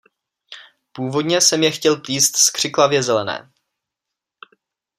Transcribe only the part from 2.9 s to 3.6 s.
zelené.